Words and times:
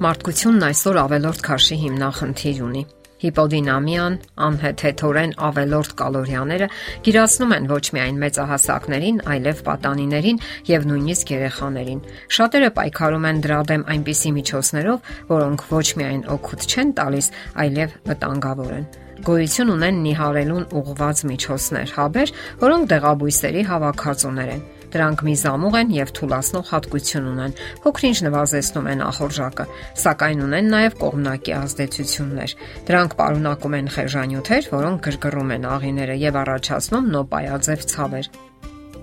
Մարդկությունն 0.00 0.62
այսօր 0.64 0.96
ավելորտ 0.96 1.40
քաշի 1.44 1.76
հիմնախնդիր 1.80 2.60
ունի։ 2.64 2.82
Հիպոդինամիան, 3.20 4.14
անհեթեթորեն 4.46 5.34
ավելորտ 5.44 5.92
կալորիաները 5.98 6.68
գիրացնում 7.04 7.52
են 7.56 7.68
ոչ 7.68 7.82
միայն 7.96 8.22
մեծահասակներին, 8.22 9.18
այլև 9.34 9.60
պատանիներին 9.66 10.40
եւ 10.70 10.88
նույնիսկ 10.88 11.34
երեխաներին։ 11.36 12.00
Շատերը 12.38 12.72
պայքարում 12.80 13.28
են 13.28 13.44
դրա 13.44 13.60
դեմ 13.74 13.86
այնպիսի 13.92 14.34
միջոցներով, 14.40 15.14
որոնք 15.36 15.68
ոչ 15.76 15.86
միայն 16.00 16.26
օգուտ 16.40 16.66
չեն 16.70 16.96
տալիս, 16.96 17.32
այլև 17.60 17.96
վտանգավոր 18.08 18.74
են 18.80 18.90
գոյություն 19.20 19.70
ունեն 19.74 19.96
նիհարելուն 20.00 20.62
ուղղված 20.80 21.18
միջոցներ, 21.28 21.90
հաբեր, 21.92 22.30
որոնք 22.64 22.86
դեղաբույսերի 22.96 23.64
հավաքածուներ 23.68 24.52
են։ 24.56 24.62
Դրանք 24.90 25.24
միզամուղ 25.26 25.76
են 25.80 25.92
եւ 25.94 26.12
թուլացնող 26.18 26.64
հատկություն 26.70 27.28
ունեն։ 27.30 27.54
Փոքրինչ 27.84 28.18
նվազեցնում 28.26 28.88
են 28.90 29.04
ախորժակը, 29.06 29.66
սակայն 30.02 30.44
ունեն 30.46 30.70
նաեւ 30.74 30.96
կողմնակի 31.04 31.54
ազդեցություններ։ 31.60 32.54
Դրանք 32.90 33.16
պարունակում 33.20 33.76
են 33.80 33.92
խեժանյութեր, 33.96 34.68
որոնք 34.74 35.06
գրգռում 35.10 35.54
են 35.56 35.68
աղիները 35.76 36.18
եւ 36.24 36.40
առաջացնում 36.42 37.10
նոպայաձև 37.14 37.86
ցավեր։ 37.94 38.30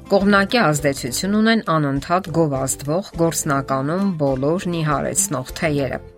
Կողմնակի 0.08 0.60
ազդեցություն 0.63 1.34
ունեն 1.41 1.63
անընդհատ 1.77 2.30
գովազդվող 2.38 3.10
գործնականում 3.24 4.13
բոլոր 4.22 4.70
նիհարեցնող 4.76 5.52
թեյերը։ 5.60 6.16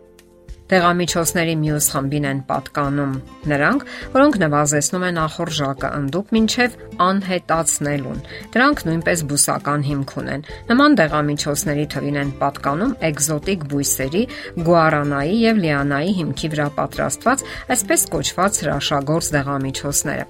Դեղամիջոցների 0.69 1.53
մյուս 1.63 1.85
խմբին 1.89 2.25
են 2.29 2.39
պատկանում 2.45 3.13
նրանք, 3.49 3.85
որոնք 4.13 4.35
նվազեցնում 4.43 5.05
են 5.07 5.19
ախորժակը 5.23 5.89
ընդդուք 5.99 6.33
մինչև 6.35 6.75
անհետացնելուն։ 7.05 8.19
Դրանք 8.53 8.83
նույնպես 8.89 9.23
բուսական 9.31 9.85
հիմք 9.89 10.13
ունեն։ 10.21 10.43
Նման 10.69 10.97
դեղամիջոցների 10.99 11.85
թվին 11.93 12.19
են 12.21 12.33
պատկանում 12.43 12.93
էկզոտիկ 13.09 13.65
բույսերի, 13.73 14.23
գուարանայի 14.69 15.39
եւ 15.49 15.61
լիանայի 15.65 16.13
հիմքի 16.19 16.51
վրա 16.53 16.67
պատրաստված, 16.77 17.43
այսպես 17.73 18.05
կոչված 18.13 18.61
հրաշագործ 18.61 19.31
դեղամիջոցները։ 19.39 20.25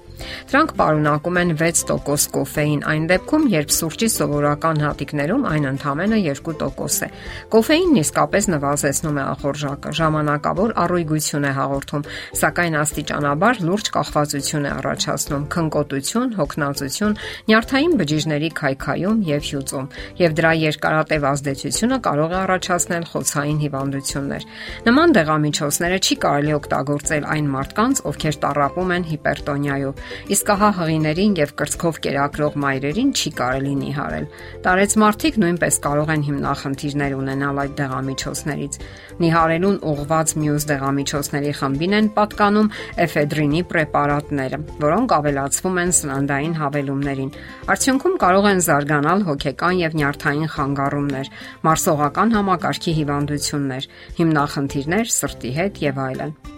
Դրանք 0.50 0.74
պարունակում 0.80 1.40
են 1.40 1.54
6% 1.60 2.32
կոֆեին 2.36 2.82
այն 2.90 3.04
դեպքում, 3.10 3.46
երբ 3.60 3.70
սուրճի 3.76 4.08
սովորական 4.14 4.82
հատիկներում 4.84 5.46
այն 5.50 5.68
ընդամենը 5.70 6.18
2% 6.30 7.06
է։ 7.06 7.12
Կոֆեինն 7.50 8.00
իսկապես 8.04 8.50
նվազեցնում 8.54 9.20
է 9.20 9.24
ախորժակը, 9.30 9.94
ժամանակ 10.00 10.29
ժամանակավոր 10.30 10.72
առույգություն 10.78 11.46
է 11.48 11.52
հաղորդում, 11.56 12.04
սակայն 12.40 12.74
աստիճանաբար 12.80 13.60
լուրջ 13.66 13.86
կախվածություն 13.96 14.66
է 14.66 14.70
առաջացնում, 14.78 15.44
քնկոտություն, 15.54 16.28
հոգնածություն, 16.38 17.16
նյարդային 17.50 17.94
բջիջների 18.00 18.50
քայքայում 18.60 19.18
եւ 19.30 19.42
հյուծում, 19.50 19.88
եւ 20.20 20.36
դրա 20.40 20.52
երկարատև 20.60 21.26
ազդեցությունը 21.30 21.98
կարող 22.06 22.30
է 22.30 22.38
առաջացնել 22.40 23.04
խոցային 23.10 23.58
հիվանդություններ։ 23.64 24.46
Նման 24.90 25.14
դեղամիջոցները 25.18 25.98
չի 26.00 26.14
կարելի 26.20 26.52
օգտագործել 26.60 27.24
այն 27.34 27.50
մարդկանց, 27.50 28.02
ովքեր 28.10 28.36
տարապում 28.44 28.94
են 28.94 29.04
հիպերտոնիայով, 29.10 30.04
իսկ 30.30 30.52
ահա 30.54 30.70
հղիներին 30.80 31.32
եւ 31.40 31.50
կրծքով 31.60 32.00
կերակրող 32.06 32.58
մայրերին 32.60 33.10
չի 33.10 33.30
կարելի 33.40 33.74
նիհարել։ 33.80 34.26
Տարեց 34.60 34.96
մարդիկ 35.00 35.40
նույնպես 35.40 35.74
կարող 35.90 36.14
են 36.14 36.22
հիմնախնդիրներ 36.30 37.12
ունենալ 37.20 37.60
այդ 37.60 37.72
դեղամիջոցներից։ 37.80 38.78
Նիհարելուն 39.20 39.76
ուղղված 39.90 40.19
կապված 40.20 40.32
մյուս 40.36 40.64
դեղամիջոցների 40.68 41.52
խմբին 41.56 41.94
են 41.96 42.08
պատկանում 42.16 42.66
էֆեդրինի 43.04 43.62
պրեպարատները, 43.70 44.58
որոնք 44.84 45.14
ավելացվում 45.16 45.80
են 45.80 45.94
սննդային 46.00 46.54
հավելումներին։ 46.60 47.32
Արդյունքում 47.72 48.20
կարող 48.26 48.50
են 48.52 48.62
զարգանալ 48.68 49.26
հոգեկան 49.30 49.80
եւ 49.80 49.98
նյարդային 50.02 50.54
խանգարումներ, 50.60 51.34
մարսողական 51.64 52.36
համակարգի 52.36 52.96
հիվանդություններ, 53.00 53.90
հիմնախնդիրներ 54.20 55.12
սրտի 55.16 55.58
հետ 55.60 55.84
եւ 55.88 56.06
այլն։ 56.10 56.49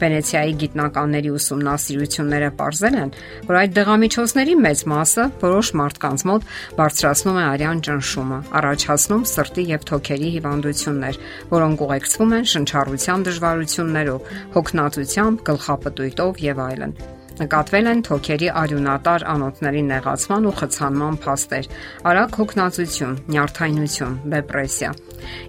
Վենեցիայի 0.00 0.54
գիտնականների 0.62 1.30
ուսումնասիրությունները 1.36 2.50
ողջել 2.60 2.98
են, 3.00 3.12
որ 3.50 3.58
այդ 3.60 3.74
դեղամիջոցների 3.78 4.56
մեծ 4.64 4.82
մասը 4.92 5.26
որոշ 5.44 5.70
մարդկանց 5.80 6.26
մոտ 6.30 6.48
բարձրացնում 6.80 7.40
է 7.40 7.44
արյան 7.50 7.84
ճնշումը, 7.90 8.40
առաջացնում 8.60 9.24
սրտի 9.34 9.64
եւ 9.70 9.86
թոքերի 9.90 10.34
հիվանդություններ, 10.40 11.22
որոնք 11.54 11.86
ուղեկցվում 11.86 12.36
են 12.40 12.50
շնչառության 12.56 13.24
դժվարություններով, 13.30 14.34
հոգնածությամբ, 14.58 15.48
գլխապտույտով 15.50 16.44
եւ 16.50 16.62
այլն 16.70 16.94
նկատվել 17.40 17.86
են 17.88 18.00
թոքերի 18.04 18.48
արյունատար 18.60 19.22
անոթների 19.32 19.82
նեղացման 19.88 20.48
ու 20.50 20.54
խցանման 20.60 21.14
փաստեր, 21.24 21.68
արագ 22.10 22.36
հոգնածություն, 22.40 23.14
նյարդայնություն, 23.32 24.18
դեպրեսիա։ 24.34 24.90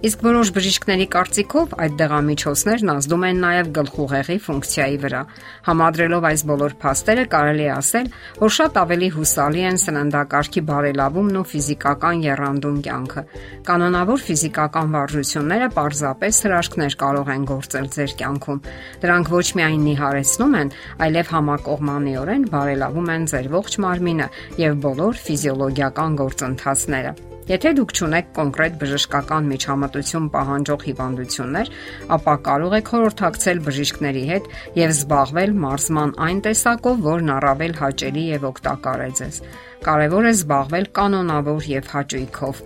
Իսկ 0.01 0.23
որոշ 0.25 0.49
բժիշկների 0.55 1.05
կարծիքով 1.13 1.73
այդ 1.85 1.95
դեղամիջոցներն 2.01 2.91
ազդում 2.95 3.25
են 3.27 3.41
նաև 3.45 3.71
գլխուղեղի 3.77 4.37
ֆունկցիայի 4.45 4.97
վրա։ 5.01 5.21
Համադրելով 5.67 6.27
այս 6.31 6.43
բոլոր 6.51 6.75
փաստերը 6.81 7.25
կարելի 7.31 7.65
է 7.65 7.71
ասել, 7.75 8.09
որ 8.41 8.53
շատ 8.57 8.79
ավելի 8.81 9.09
հուսալի 9.15 9.65
են 9.71 9.79
սննդակարգի 9.81 10.63
բարելավումն 10.71 11.39
ու 11.41 11.45
ֆիզիկական 11.51 12.23
երանդուն 12.25 12.79
կյանքը։ 12.87 13.23
Կանոնավոր 13.69 14.25
ֆիզիկական 14.25 14.93
վարժությունները 14.97 15.69
պարզապես 15.77 16.41
հրաշքներ 16.45 16.97
կարող 17.05 17.33
են 17.35 17.49
գործել 17.51 17.89
ձեր 17.95 18.15
կյանքում։ 18.21 18.63
Դրանք 19.05 19.33
ոչ 19.37 19.47
միայն 19.61 19.83
նիհարեցնում 19.91 20.55
են, 20.61 20.73
այլև 21.07 21.33
համակողմանիորեն 21.37 22.47
բարելավում 22.55 23.11
են 23.17 23.27
ձեր 23.33 23.51
ողջ 23.57 23.81
մարմինը 23.85 24.31
եւ 24.65 24.79
բոլոր 24.87 25.21
ֆիզիոլոգիական 25.25 26.17
գործընթացները։ 26.21 27.30
Եթե 27.50 27.72
դուք 27.74 27.91
ճունեք 27.97 28.28
կոնկրետ 28.38 28.75
բժշկական 28.81 29.47
միջամտություն 29.50 30.25
պահանջող 30.34 30.84
հիվանդություններ, 30.88 31.72
ապա 32.18 32.35
կարող 32.47 32.75
եք 32.78 32.91
խորհրդակցել 32.91 33.62
բժիշկների 33.66 34.22
հետ 34.29 34.50
եւ 34.78 34.94
զբաղվել 34.94 35.56
մարզման 35.63 36.13
այն 36.28 36.44
տեսակով, 36.46 37.02
որն 37.07 37.34
առավել 37.38 37.74
հաճելի 37.81 38.25
եւ 38.29 38.46
օգտակար 38.52 39.02
է 39.02 39.09
ձեզ։ 39.22 39.41
Կարևոր 39.90 40.29
է 40.29 40.34
զբաղվել 40.38 40.88
կանոնավոր 41.02 41.68
եւ 41.72 41.91
հաճույքով։ 41.96 42.63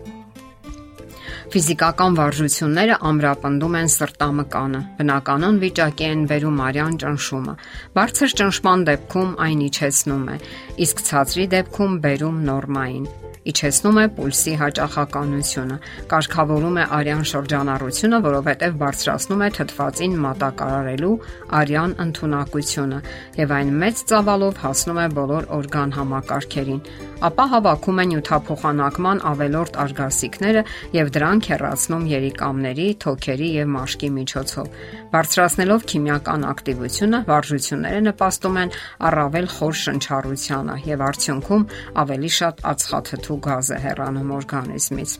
Ֆիզիկական 1.55 2.15
վարժությունները 2.19 2.95
ամրապնդում 3.09 3.75
են 3.79 3.91
սրտամկանը։ 3.95 4.79
Բնականon 4.97 5.59
վիճակի 5.61 6.07
են 6.09 6.25
վերում 6.31 6.57
արյան 6.67 6.97
ճնշումը։ 7.05 7.53
Բարձր 7.95 8.33
ճնշման 8.41 8.87
դեպքում 8.89 9.35
այն 9.45 9.61
իջեցնում 9.69 10.25
է, 10.35 10.39
իսկ 10.87 11.05
ցածրի 11.11 11.45
դեպքում 11.55 12.01
բերում 12.07 12.41
նորմային 12.49 13.07
իջեցնում 13.45 13.97
է 14.01 14.05
пульսի 14.17 14.53
հաճախականությունը, 14.61 15.77
կարգավորում 16.11 16.77
է 16.81 16.85
արյան 16.97 17.25
շրջանառությունը, 17.31 18.19
որովհետև 18.25 18.77
բարձրացնում 18.81 19.43
է 19.45 19.49
թթվածին 19.57 20.15
մատակարարելու 20.25 21.11
արյան 21.59 21.91
ընդունակությունը 22.05 22.99
եւ 23.41 23.53
այն 23.55 23.69
մեծ 23.85 24.01
ծավալով 24.09 24.61
հասնում 24.65 24.99
է 25.05 25.07
բոլոր 25.19 25.47
օրգան 25.59 25.95
համակարգերին, 25.95 26.81
ապա 27.25 27.45
հավաքում 27.53 28.01
է 28.01 28.05
նյութափոխանակման 28.11 29.21
ավելորտ 29.29 29.77
արգասիքները 29.85 30.63
եւ 30.95 31.11
դրանք 31.15 31.49
հեռացնում 31.53 32.07
երիկամների, 32.11 32.87
թոքերի 33.05 33.49
եւ 33.55 33.69
մաշկի 33.75 34.09
միջոցով։ 34.15 34.67
Բարձրացնելով 35.15 35.85
քիմիական 35.91 36.45
ակտիվությունը, 36.49 37.19
վարժությունները 37.29 38.01
նպաստում 38.09 38.59
են 38.65 38.73
առավել 39.09 39.47
խոր 39.55 39.75
շնչառությանը 39.85 40.75
եւ 40.91 41.05
արդյունքում 41.05 41.67
ավելի 42.03 42.31
շատ 42.35 42.65
ածխաթթու 42.75 43.34
գազ 43.49 43.73
է 43.75 43.81
հեռանում 43.87 44.35
օրգանիզմից։ 44.39 45.19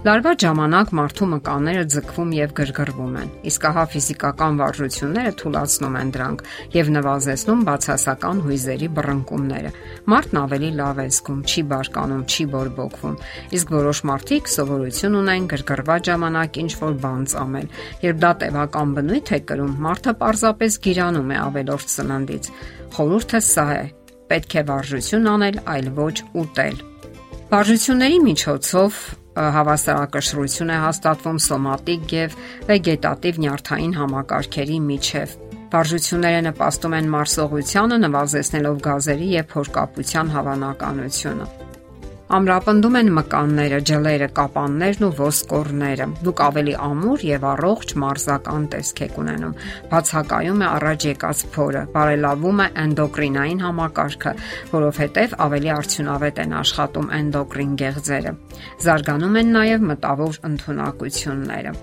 Լարված 0.00 0.44
ժամանակ 0.46 0.92
մարդու 0.96 1.26
մկանները 1.28 1.80
ձգվում 1.92 2.30
եւ 2.32 2.52
գրգռվում 2.56 3.16
են։ 3.20 3.32
Իսկ 3.50 3.66
ահա 3.68 3.82
ֆիզիկական 3.92 4.54
վարժությունները 4.60 5.32
թույլատնում 5.42 5.98
են 6.00 6.12
դրանք 6.14 6.44
եւ 6.72 6.90
նվազեցնում 6.94 7.64
բացասական 7.68 8.40
հույզերի 8.46 8.88
բռնկումները։ 8.96 9.74
Մարդն 10.08 10.40
ավելի 10.40 10.70
լավ 10.80 11.02
է 11.04 11.06
զգում, 11.20 11.44
չի 11.44 11.64
բարկանում, 11.74 12.24
չի 12.32 12.48
բորբոքվում։ 12.56 13.20
Իսկ 13.60 13.74
որոշ 13.76 14.02
մարդիկ 14.08 14.52
սովորություն 14.56 15.20
ունեն 15.20 15.48
գրգռված 15.52 16.10
ժամանակ 16.10 16.60
ինչ 16.64 16.72
որ 16.80 17.00
բան 17.04 17.22
ծամել։ 17.36 17.72
Երբ 18.08 18.24
դա 18.24 18.32
տևական 18.40 18.94
բնույթ 18.96 19.34
է 19.36 19.40
կրում, 19.52 19.74
մարդը 19.84 20.12
պարզապես 20.24 20.80
գիրանում 20.88 21.28
է 21.36 21.40
ավելորդ 21.44 21.96
սննդից։ 22.00 22.54
Խորհուրդը 22.96 23.40
սա 23.52 23.68
է. 23.76 23.88
պետք 24.30 24.52
է 24.56 24.62
վարժություն 24.70 25.26
անել, 25.26 25.56
այլ 25.74 25.90
ոչ 25.96 26.14
ուտել։ 26.38 26.89
Վարժությունների 27.50 28.18
միջոցով 28.22 28.98
հավասարակշռություն 29.54 30.68
է 30.70 30.74
հաստատվում 30.84 31.38
սոմատիկ 31.42 32.12
եւ 32.14 32.36
վեգետատիվ 32.68 33.40
նյարդային 33.44 33.96
համակարգերի 33.98 34.76
միջև։ 34.84 35.32
Վարժությունները 35.72 36.44
նպաստում 36.46 36.94
են 37.00 37.10
մարսողությանը, 37.16 37.98
նվազեցնելով 38.06 38.78
գազերի 38.86 39.28
եւ 39.34 39.50
փորկապության 39.56 40.32
հավանականությունը։ 40.36 41.50
Ամրապնդում 42.30 42.96
են 42.98 43.08
մկանները, 43.16 43.78
ջլերը, 43.90 44.26
կապաններն 44.36 45.06
ու 45.08 45.08
ոսկորները։ 45.18 46.06
Դուք 46.26 46.42
ավելի 46.44 46.76
ամուր 46.86 47.24
եւ 47.26 47.46
առողջ 47.50 47.94
մարզական 48.04 48.68
տեսք 48.74 49.02
եք 49.08 49.18
ունենում։ 49.24 49.58
Բացակայում 49.90 50.62
է 50.62 50.68
առաջ 50.70 51.08
եկած 51.10 51.44
փորը, 51.58 51.84
բարելավում 51.98 52.62
է 52.62 52.70
էնդոկրինային 52.86 53.66
համակարգը, 53.66 54.38
որովհետեւ 54.78 55.38
ավելի 55.50 55.76
արդյունավետ 55.80 56.42
են 56.46 56.58
աշխատում 56.62 57.14
էնդոկրին 57.20 57.78
գեղձերը։ 57.82 58.36
Զարգանում 58.86 59.40
են 59.42 59.56
նաեւ 59.58 59.88
մտավոր 59.90 60.44
ընդունակությունները։ 60.54 61.80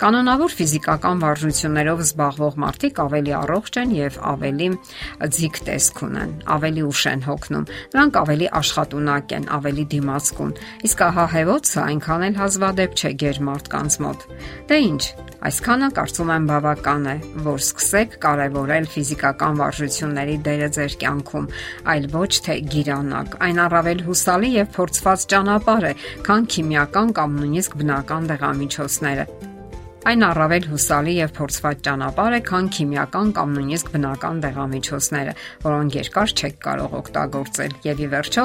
Կանոնավոր 0.00 0.54
ֆիզիկական 0.56 1.18
վարժություններով 1.20 1.98
զբաղվող 2.00 2.54
մարդիկ 2.62 3.00
ավելի 3.02 3.32
առողջ 3.36 3.78
են 3.82 3.90
եւ 3.92 4.14
ավելի 4.30 4.68
ձիգ 5.36 5.58
տեսք 5.66 5.98
ունեն, 6.06 6.30
ավելի 6.56 6.84
ուշ 6.88 7.02
են 7.10 7.24
հոգնում։ 7.26 7.66
Նրանք 7.92 8.16
ավելի 8.20 8.48
աշխատունակ 8.60 9.34
են, 9.36 9.48
ավելի 9.60 9.84
դիմացկուն։ 9.92 10.54
Իսկ 10.88 11.02
ահա 11.04 11.26
հեվոցը 11.36 11.80
այնքան 11.84 12.24
էլ 12.30 12.38
հազվադեպ 12.40 12.96
չէ 12.96 13.10
ģեր 13.20 13.42
մարդկանց 13.50 13.98
մոտ։ 14.00 14.24
Դե 14.72 14.78
ի՞նչ, 14.88 15.04
այսքանը 15.50 15.90
կարծում 16.00 16.32
եմ 16.32 16.48
բավական 16.48 17.04
է, 17.04 17.14
որ 17.44 17.60
սկսեք 17.60 18.16
կարևորել 18.24 18.88
ֆիզիկական 18.96 19.60
վարժությունների 19.60 20.36
դերը 20.48 20.70
ձեր 20.80 20.96
կյանքում, 21.04 21.50
այլ 21.92 22.08
ոչ 22.16 22.32
թե 22.48 22.58
գիրանակ։ 22.72 23.38
Այն 23.44 23.62
առավել 23.68 24.04
հուսալի 24.08 24.50
եւ 24.56 24.72
փորձված 24.80 25.28
ճանապարհ 25.34 25.88
է, 25.92 25.94
քան 26.28 26.50
քիմիական 26.56 27.14
կամ 27.20 27.38
նույնիսկ 27.40 27.80
բնական 27.80 28.32
դեղամիջոցները 28.34 29.30
Այն 30.00 30.22
առավել 30.24 30.66
հուսալի 30.70 31.14
եւ 31.18 31.32
փորձված 31.36 31.80
ճանապարհ 31.84 32.34
է, 32.38 32.40
քան 32.48 32.68
քիմիական 32.72 33.32
կամ 33.36 33.50
նույնիսկ 33.56 33.90
բնական 33.92 34.38
դեղամիջոցները, 34.44 35.34
որոնք 35.64 35.96
երկար 35.98 36.32
չեք 36.40 36.56
կարող 36.64 36.94
օգտագործել։ 37.00 37.74
Եվ 37.84 38.00
ի 38.00 38.08
վերջո, 38.14 38.44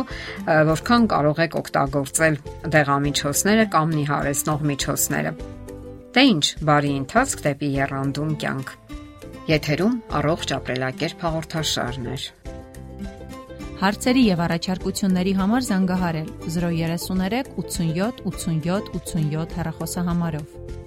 որքան 0.72 1.08
կարող 1.16 1.40
եք 1.46 1.56
օգտագործել 1.62 2.36
դեղամիջոցները 2.76 3.66
կամ 3.76 3.96
նիհարեցնող 3.96 4.66
միջոցները։ 4.76 5.32
Դե 6.16 6.26
ի՞նչ, 6.36 6.46
բարի 6.68 6.92
ընթացք 7.00 7.46
դեպի 7.48 7.70
երանդուն 7.80 8.36
կյանք։ 8.44 8.76
Եթերում 9.56 9.96
առողջ 10.20 10.56
ապրելակերպ 10.60 11.26
հաղորդաշարն 11.26 12.12
է։ 12.12 12.20
Հարցերի 13.76 14.22
եւ 14.26 14.40
առաջարկությունների 14.46 15.34
համար 15.40 15.66
զանգահարել 15.72 16.30
033 16.56 17.52
87 17.64 18.24
87 18.32 18.96
87 19.00 19.60
հեռախոսահամարով։ 19.60 20.85